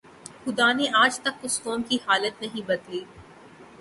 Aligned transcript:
خدا 0.43 0.69
نے 0.77 0.85
آج 1.01 1.19
تک 1.19 1.35
اس 1.45 1.55
قوم 1.63 1.81
کی 1.89 1.97
حالت 2.05 2.41
نہیں 2.41 2.67
بدلی 2.67 3.03